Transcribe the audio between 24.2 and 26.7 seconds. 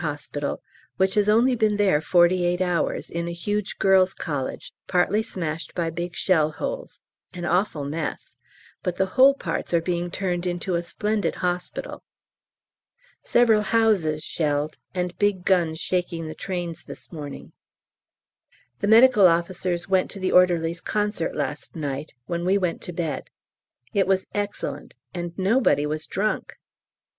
excellent, and nobody was drunk!